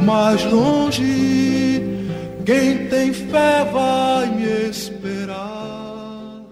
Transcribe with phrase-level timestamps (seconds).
[0.00, 1.80] mais longe,
[2.44, 6.44] quem tem fé vai me esperar.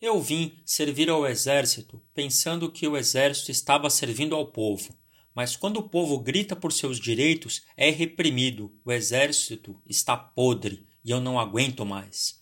[0.00, 4.94] Eu vim servir ao exército, pensando que o exército estava servindo ao povo.
[5.34, 8.72] Mas quando o povo grita por seus direitos, é reprimido.
[8.84, 12.40] O exército está podre e eu não aguento mais.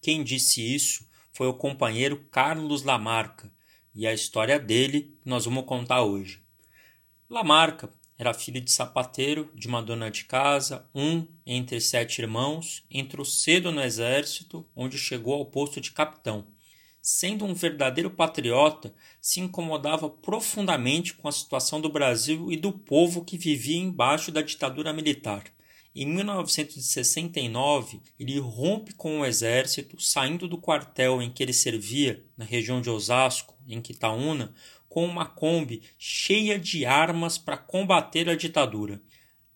[0.00, 3.50] Quem disse isso foi o companheiro Carlos Lamarca,
[3.94, 6.42] e a história dele nós vamos contar hoje.
[7.28, 7.90] Lamarca,
[8.22, 13.70] era filho de sapateiro, de uma dona de casa, um entre sete irmãos, entrou cedo
[13.70, 16.46] no exército, onde chegou ao posto de capitão
[17.02, 23.24] sendo um verdadeiro patriota, se incomodava profundamente com a situação do Brasil e do povo
[23.24, 25.42] que vivia embaixo da ditadura militar.
[25.94, 32.46] Em 1969, ele rompe com o exército, saindo do quartel em que ele servia, na
[32.46, 34.54] região de Osasco, em Quitaúna,
[34.92, 39.00] com uma Kombi cheia de armas para combater a ditadura.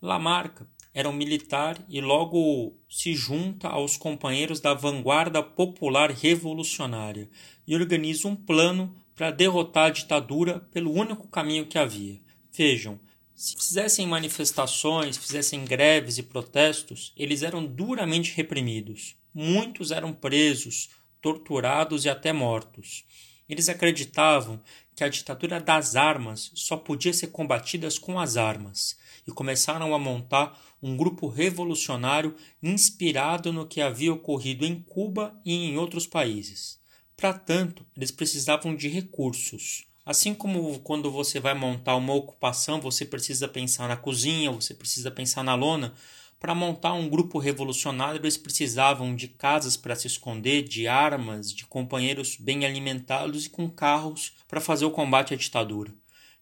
[0.00, 7.28] Lamarca era um militar e logo se junta aos companheiros da vanguarda popular revolucionária
[7.66, 12.18] e organiza um plano para derrotar a ditadura pelo único caminho que havia.
[12.50, 12.98] Vejam,
[13.34, 19.16] se fizessem manifestações, fizessem greves e protestos, eles eram duramente reprimidos.
[19.34, 20.88] Muitos eram presos,
[21.20, 23.04] torturados e até mortos.
[23.48, 24.60] Eles acreditavam
[24.97, 28.97] que a ditadura das armas só podia ser combatida com as armas
[29.28, 35.53] e começaram a montar um grupo revolucionário inspirado no que havia ocorrido em Cuba e
[35.53, 36.80] em outros países.
[37.14, 39.84] Para tanto, eles precisavam de recursos.
[40.05, 45.10] Assim como quando você vai montar uma ocupação, você precisa pensar na cozinha, você precisa
[45.10, 45.92] pensar na lona.
[46.38, 51.66] Para montar um grupo revolucionário, eles precisavam de casas para se esconder, de armas, de
[51.66, 55.94] companheiros bem alimentados e com carros para fazer o combate à ditadura.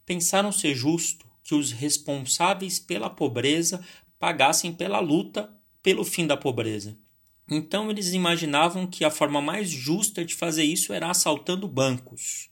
[0.04, 3.84] Pensaram ser justo que os responsáveis pela pobreza
[4.18, 5.52] pagassem pela luta
[5.82, 6.96] pelo fim da pobreza.
[7.48, 12.48] Então eles imaginavam que a forma mais justa de fazer isso era assaltando bancos.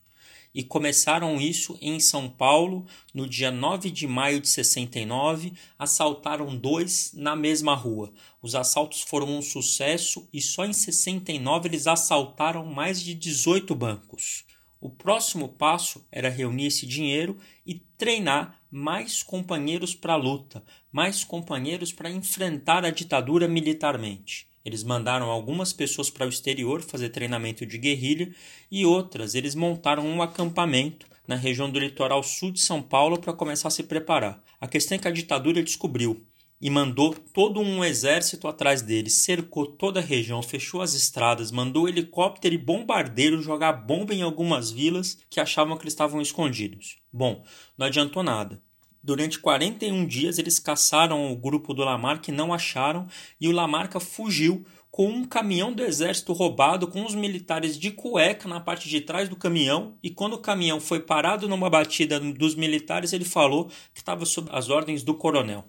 [0.55, 7.13] E começaram isso em São Paulo, no dia 9 de maio de 69, assaltaram dois
[7.15, 8.13] na mesma rua.
[8.43, 14.45] Os assaltos foram um sucesso e só em 69 eles assaltaram mais de 18 bancos.
[14.79, 21.23] O próximo passo era reunir esse dinheiro e treinar mais companheiros para a luta, mais
[21.23, 24.52] companheiros para enfrentar a ditadura militarmente.
[24.65, 28.33] Eles mandaram algumas pessoas para o exterior fazer treinamento de guerrilha
[28.71, 33.33] e outras eles montaram um acampamento na região do litoral sul de São Paulo para
[33.33, 34.43] começar a se preparar.
[34.61, 36.25] A questão é que a ditadura descobriu
[36.63, 41.89] e mandou todo um exército atrás deles, cercou toda a região, fechou as estradas, mandou
[41.89, 46.99] helicóptero e bombardeiro jogar bomba em algumas vilas que achavam que eles estavam escondidos.
[47.13, 47.45] Bom,
[47.77, 48.63] não adiantou nada.
[49.03, 53.09] Durante 41 dias eles caçaram o grupo do Lamarca e não acharam,
[53.41, 58.47] e o Lamarca fugiu com um caminhão do exército roubado, com os militares de cueca
[58.47, 62.55] na parte de trás do caminhão, e quando o caminhão foi parado numa batida dos
[62.55, 65.65] militares, ele falou que estava sob as ordens do coronel.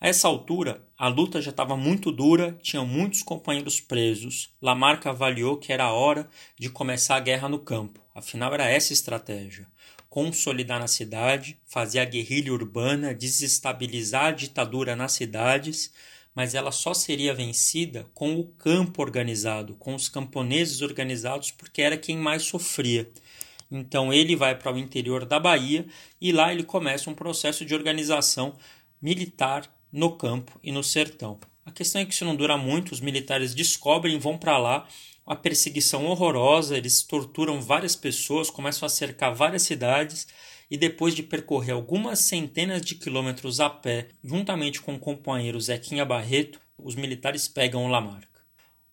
[0.00, 4.54] A essa altura, a luta já estava muito dura, tinham muitos companheiros presos.
[4.62, 8.00] Lamarca avaliou que era a hora de começar a guerra no campo.
[8.14, 9.66] Afinal, era essa a estratégia:
[10.08, 15.92] consolidar na cidade, fazer a guerrilha urbana, desestabilizar a ditadura nas cidades,
[16.34, 21.96] mas ela só seria vencida com o campo organizado, com os camponeses organizados, porque era
[21.96, 23.10] quem mais sofria.
[23.70, 25.86] Então ele vai para o interior da Bahia
[26.20, 28.56] e lá ele começa um processo de organização
[29.00, 31.38] militar no campo e no sertão.
[31.68, 34.88] A questão é que isso não dura muito, os militares descobrem, vão para lá,
[35.26, 40.26] uma perseguição horrorosa, eles torturam várias pessoas, começam a cercar várias cidades
[40.70, 46.06] e depois de percorrer algumas centenas de quilômetros a pé, juntamente com o companheiro Zequinha
[46.06, 48.40] Barreto, os militares pegam o Lamarca.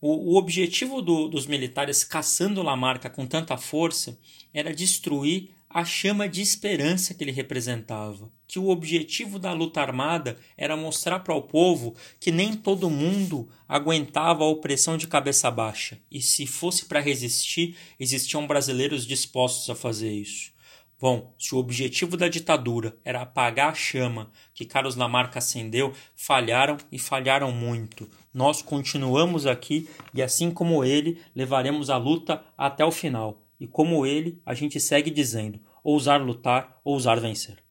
[0.01, 4.19] O, o objetivo do, dos militares caçando Lamarca com tanta força
[4.53, 10.37] era destruir a chama de esperança que ele representava, que o objetivo da luta armada
[10.55, 15.99] era mostrar para o povo que nem todo mundo aguentava a opressão de cabeça baixa,
[16.09, 20.53] e se fosse para resistir, existiam brasileiros dispostos a fazer isso.
[20.97, 26.77] Bom, se o objetivo da ditadura era apagar a chama que Carlos Lamarca acendeu, falharam
[26.89, 28.09] e falharam muito.
[28.33, 33.44] Nós continuamos aqui e, assim como ele, levaremos a luta até o final.
[33.59, 37.63] E como ele, a gente segue dizendo: ousar lutar, ousar vencer.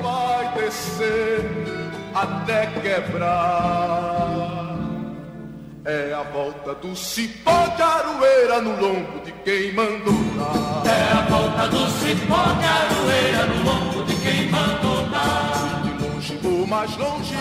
[0.00, 1.44] vai descer
[2.14, 4.72] até quebrar.
[5.84, 10.82] É a volta do cipó de aroeira no lombo de quem mandou dar.
[10.86, 15.82] É a volta do cipó de aroeira no lombo de quem mandou dar.
[15.82, 17.34] De longe Vou mais longe,